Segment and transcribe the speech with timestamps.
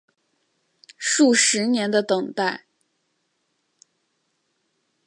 [0.97, 2.65] 数十年的等待